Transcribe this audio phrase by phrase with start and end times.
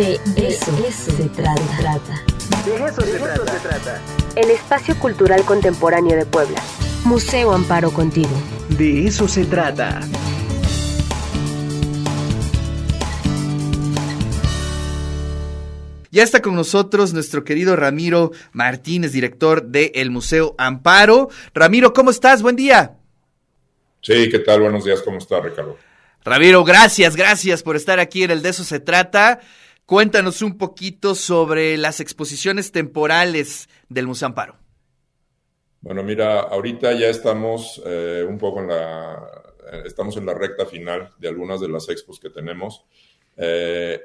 [0.00, 0.14] De
[0.48, 1.54] eso, se trata.
[2.64, 4.00] De eso, se, trata.
[4.34, 6.58] El espacio cultural contemporáneo de Puebla.
[7.04, 8.30] Museo Amparo contigo.
[8.70, 10.00] De eso se trata.
[16.10, 21.28] Ya está con nosotros nuestro querido Ramiro Martínez, director del Museo Amparo.
[21.52, 22.40] Ramiro, ¿cómo estás?
[22.40, 22.96] Buen día.
[24.00, 24.62] Sí, ¿qué tal?
[24.62, 25.76] Buenos días, ¿cómo está Ricardo?
[26.24, 29.40] Ramiro, gracias, gracias por estar aquí en el De eso se trata.
[29.90, 34.56] Cuéntanos un poquito sobre las exposiciones temporales del Museo Amparo.
[35.80, 39.42] Bueno, mira, ahorita ya estamos eh, un poco en la,
[39.84, 42.84] estamos en la recta final de algunas de las expos que tenemos.
[43.36, 44.00] Eh,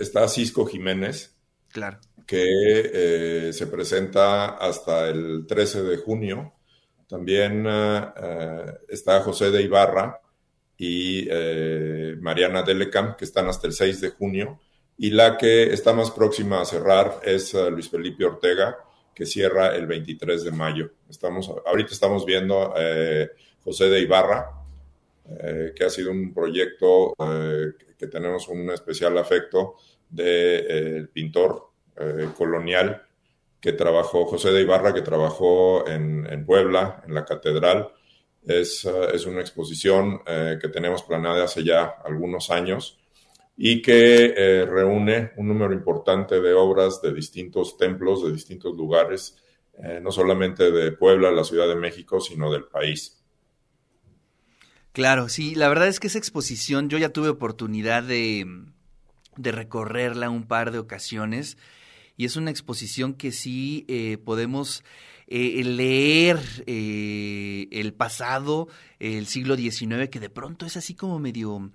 [0.00, 1.36] está Cisco Jiménez.
[1.68, 2.00] Claro.
[2.26, 6.54] Que eh, se presenta hasta el 13 de junio.
[7.08, 10.20] También eh, está José de Ibarra
[10.76, 14.58] y eh, Mariana Delecam, que están hasta el 6 de junio.
[14.98, 18.78] Y la que está más próxima a cerrar es Luis Felipe Ortega,
[19.14, 20.90] que cierra el 23 de mayo.
[21.08, 22.72] Estamos, ahorita estamos viendo
[23.62, 24.52] José de Ibarra,
[25.74, 27.14] que ha sido un proyecto
[27.98, 29.76] que tenemos un especial afecto
[30.08, 30.24] del
[30.68, 33.02] eh, pintor eh, colonial
[33.60, 37.88] que trabajó, José de Ibarra, que trabajó en, Puebla, en la catedral.
[38.44, 42.98] Es, eh, es una exposición que tenemos planeada hace ya algunos años
[43.56, 49.42] y que reúne un número importante de obras de distintos templos, de distintos lugares,
[50.02, 53.22] no solamente de Puebla, la Ciudad de México, sino del país.
[54.92, 58.46] Claro, sí, la verdad es que esa exposición yo ya tuve oportunidad de,
[59.36, 61.58] de recorrerla un par de ocasiones
[62.16, 64.82] y es una exposición que sí eh, podemos
[65.26, 71.70] eh, leer eh, el pasado, el siglo XIX, que de pronto es así como medio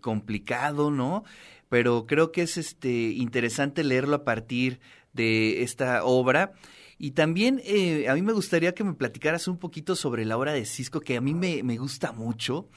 [0.00, 1.24] complicado, ¿no?
[1.68, 4.80] Pero creo que es este interesante leerlo a partir
[5.12, 6.52] de esta obra.
[6.96, 7.60] Y también
[8.08, 11.18] a mí me gustaría que me platicaras un poquito sobre la obra de Cisco, que
[11.18, 12.68] a mí me, me gusta mucho.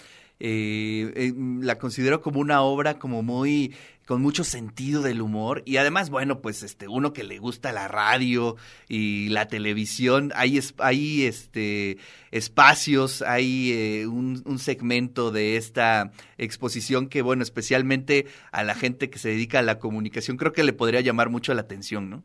[0.43, 3.75] Eh, eh, la considero como una obra como muy
[4.07, 5.61] con mucho sentido del humor.
[5.67, 8.55] Y además bueno pues este uno que le gusta la radio
[8.89, 11.99] y la televisión hay hay este
[12.31, 19.11] espacios hay eh, un, un, segmento de esta exposición que bueno especialmente a la gente
[19.11, 22.23] que se dedica a la comunicación creo que le podría llamar mucho la atención no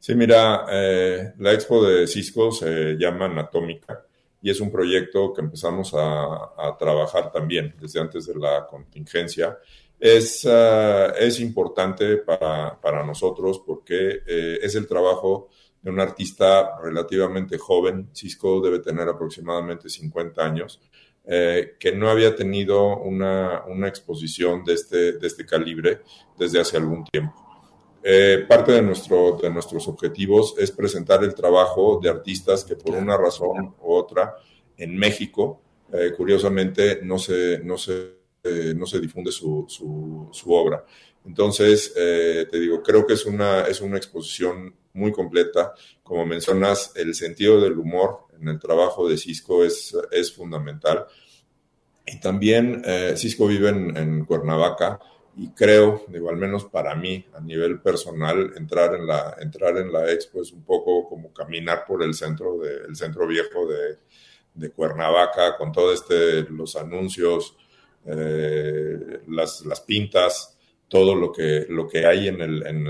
[0.00, 4.06] sí mira la expo de Cisco se llama Anatómica
[4.42, 9.58] y es un proyecto que empezamos a, trabajar también desde antes de la contingencia.
[9.98, 15.48] Es, ah, es importante para, para, nosotros porque eh, es el trabajo
[15.80, 20.80] de un artista relativamente joven, Cisco debe tener aproximadamente 50 años,
[21.24, 26.00] eh, que no había tenido una, una exposición de este, de este calibre
[26.36, 27.45] desde hace algún tiempo.
[28.08, 32.94] Eh, parte de, nuestro, de nuestros objetivos es presentar el trabajo de artistas que por
[32.94, 34.36] una razón u otra
[34.76, 35.60] en México,
[35.92, 38.12] eh, curiosamente, no se, no se,
[38.44, 39.66] eh, no se difunde su,
[40.30, 40.84] su, obra.
[41.24, 45.74] Entonces, te digo, creo que es una, es una exposición muy completa.
[46.04, 51.06] Como mencionas, el sentido del humor en el trabajo de Cisco es, es fundamental.
[52.06, 52.84] Y también
[53.16, 55.00] Cisco vive en, en Cuernavaca
[55.38, 59.92] y creo, digo, al menos para mí, a nivel personal, entrar en la, entrar en
[59.92, 63.98] la expo es un poco como caminar por el centro, de, centro viejo de,
[64.70, 67.54] Cuernavaca, con todo este, los anuncios,
[68.06, 70.56] eh, las, las, pintas,
[70.88, 72.86] todo lo que, lo que hay en el, en,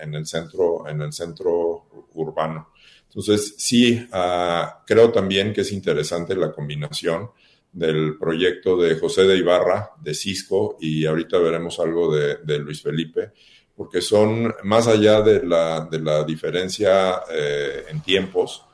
[0.00, 2.70] en, el centro, en el centro urbano.
[3.04, 7.30] Entonces, sí, uh, creo también que es interesante la combinación
[7.72, 13.32] del proyecto de José de Ibarra, de Cisco, y ahorita veremos algo de, Luis Felipe,
[13.76, 18.64] porque son más allá de la, de la diferencia eh, en tiempos,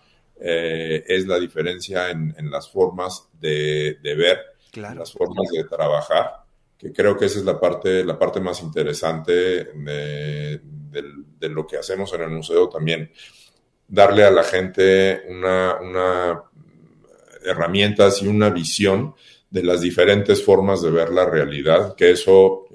[0.40, 4.40] eh, es la diferencia en, las formas de, ver,
[4.74, 6.44] las formas de trabajar,
[6.78, 10.60] que creo que esa es la parte, la parte más interesante de,
[11.38, 13.10] de lo que hacemos en el museo también,
[13.88, 16.42] darle a la gente una, una
[17.46, 19.14] herramientas y una visión
[19.50, 22.66] de las diferentes formas de ver la realidad, que eso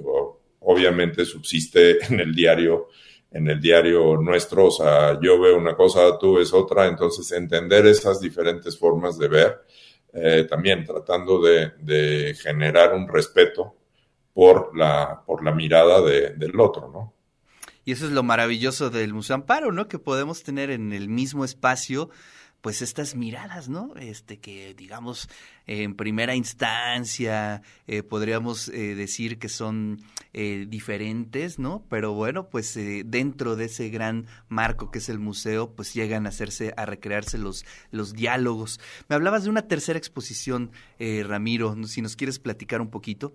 [0.61, 2.87] obviamente subsiste en el diario,
[3.31, 7.85] en el diario nuestro, o sea, yo veo una cosa, tú ves otra, entonces entender
[7.85, 9.61] esas diferentes formas de ver,
[10.13, 13.75] eh, también tratando de, generar un respeto
[14.33, 17.13] por la, por la mirada del otro, ¿no?
[17.83, 19.87] Y eso es lo maravilloso del Museo Amparo, ¿no?
[19.87, 22.09] Que podemos tener en el mismo espacio
[22.61, 23.93] pues estas miradas, ¿no?
[23.99, 25.27] Este que digamos
[25.65, 29.99] en primera instancia eh, podríamos eh, decir que son
[30.33, 31.83] eh, diferentes, ¿no?
[31.89, 36.29] Pero bueno, pues dentro de ese gran marco que es el museo, pues llegan a
[36.29, 38.79] hacerse, a recrearse los, los diálogos.
[39.09, 43.33] Me hablabas de una tercera exposición, Ramiro, si nos quieres platicar un poquito.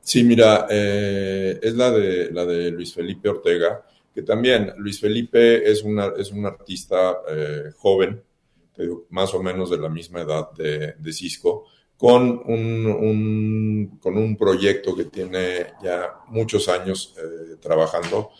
[0.00, 3.84] Sí, mira, es la de, la de Luis Felipe Ortega,
[4.14, 7.18] que también Luis Felipe es, una, es un artista
[7.76, 8.22] joven,
[9.10, 11.64] más o menos de la misma edad de, Cisco,
[11.96, 18.30] con un, con un proyecto que tiene ya muchos años eh, trabajando.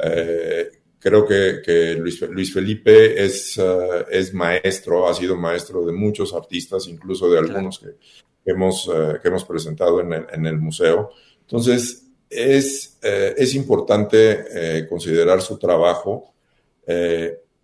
[0.00, 6.86] Eh, creo que, Luis, Felipe es, eh, es maestro, ha sido maestro de muchos artistas,
[6.86, 7.96] incluso de algunos que,
[8.44, 8.88] hemos,
[9.20, 11.10] que hemos presentado en el, en el museo.
[11.40, 16.34] Entonces, es, es importante considerar su trabajo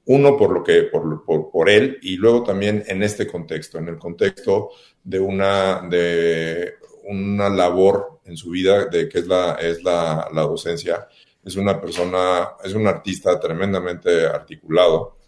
[0.06, 3.98] uno, por lo que, por, por, él, y luego también en este contexto, en el
[3.98, 4.70] contexto
[5.02, 6.74] de una, de
[7.04, 11.08] una labor en su vida, de que es la, es la, la docencia.
[11.42, 15.18] Es una persona, es un artista tremendamente articulado.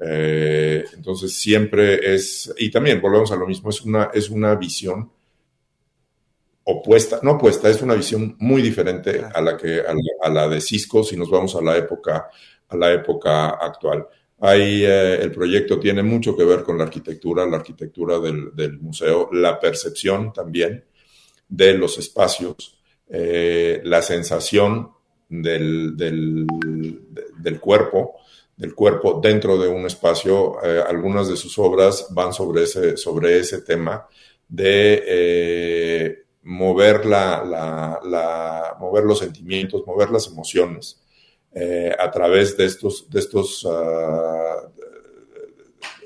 [0.00, 5.10] Eh, entonces siempre es, y también volvemos a lo mismo, es una, es una visión
[6.64, 10.48] opuesta, no opuesta, es una visión muy diferente a la que a la, a la
[10.48, 12.28] de Cisco si nos vamos a la época
[12.72, 14.06] a la época actual.
[14.44, 19.28] Ahí eh, el proyecto tiene mucho que ver con la arquitectura, la arquitectura del, museo,
[19.32, 20.84] la percepción también
[21.48, 22.76] de los espacios,
[23.08, 24.90] eh, la sensación
[25.28, 28.16] del, del, cuerpo,
[28.56, 30.56] del cuerpo dentro de un espacio.
[30.64, 34.08] Eh, algunas de sus obras van sobre ese, sobre ese tema
[34.48, 37.44] de mover, la,
[38.04, 41.01] la, mover los sentimientos, mover las emociones
[41.54, 44.68] eh, a través de estos, de estos, ah,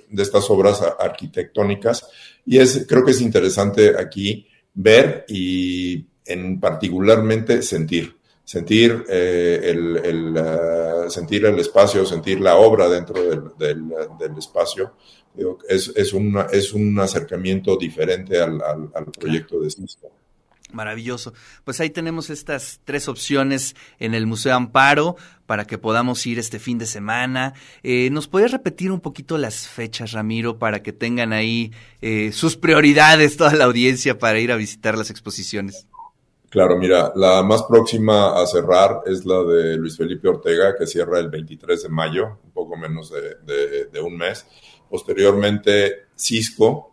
[0.08, 2.08] de estas obras arquitectónicas.
[2.44, 10.36] Y es, creo que es interesante aquí ver y en particularmente sentir, sentir eh, el,
[10.36, 13.88] ah, sentir el espacio, sentir la obra dentro del,
[14.18, 14.94] del, espacio.
[15.68, 16.12] Es, es,
[16.52, 20.10] es un acercamiento diferente al, al, proyecto de Cisco.
[20.72, 21.32] Maravilloso.
[21.64, 25.16] Pues ahí tenemos estas tres opciones en el Museo Amparo
[25.46, 27.54] para que podamos ir este fin de semana.
[27.84, 31.72] Eh, ¿Nos puedes repetir un poquito las fechas, Ramiro, para que tengan ahí
[32.02, 35.86] eh, sus prioridades toda la audiencia para ir a visitar las exposiciones?
[36.50, 41.20] Claro, mira, la más próxima a cerrar es la de Luis Felipe Ortega, que cierra
[41.20, 44.46] el 23 de mayo, un poco menos de un mes.
[44.88, 46.92] Posteriormente, Cisco,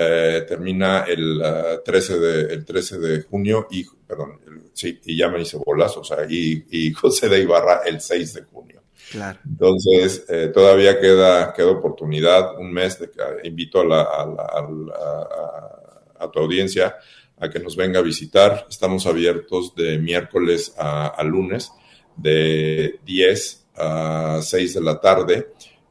[0.00, 1.42] eh, termina el,
[1.84, 4.38] 13 uh, de, el 13 de junio y, perdón,
[4.72, 8.34] sí, y ya me hice bolas, o sea, y, y, José de Ibarra el 6
[8.34, 8.84] de junio.
[9.10, 9.40] Claro.
[9.44, 16.24] Entonces, eh, todavía queda, queda oportunidad, un mes, de que invito a, la, a, a,
[16.24, 16.94] a, tu audiencia
[17.40, 18.66] a que nos venga a visitar.
[18.70, 21.72] Estamos abiertos de miércoles a, lunes,
[22.16, 25.48] de 10 a 6 de la tarde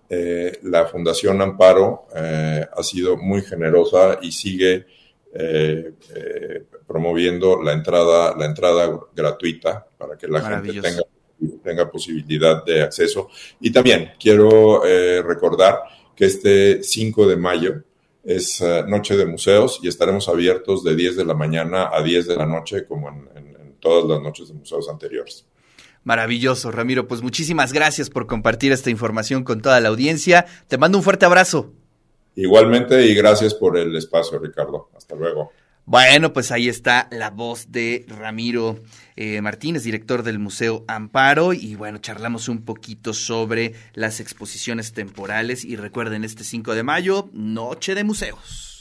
[0.10, 4.86] eh, la Fundación Amparo eh, ha sido muy generosa y sigue
[5.34, 5.94] eh,
[6.88, 11.02] promoviendo la entrada, la entrada gratuita para que la gente tenga,
[11.62, 13.30] tenga posibilidad de acceso.
[13.60, 14.82] Y también quiero
[15.24, 15.80] recordar
[16.16, 17.84] que este 5 de mayo
[18.24, 22.36] es Noche de Museos y estaremos abiertos de 10 de la mañana a 10 de
[22.36, 25.46] la noche como en todas las noches de museos anteriores.
[26.08, 27.06] Maravilloso, Ramiro.
[27.06, 30.46] Pues muchísimas gracias por compartir esta información con toda la audiencia.
[30.70, 31.74] Te mando un fuerte abrazo.
[32.34, 34.90] Igualmente y gracias por el espacio, Ricardo.
[34.96, 35.52] Hasta luego.
[35.84, 38.80] Bueno, pues ahí está la voz de Ramiro
[39.18, 45.66] eh, Martínez, director del Museo Amparo, y bueno, charlamos un poquito sobre las exposiciones temporales
[45.66, 48.77] y recuerden este 5 de mayo, Noche de Museos.